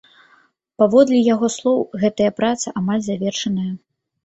[0.83, 3.71] Паводле яго слоў, гэтая праца амаль завершаная.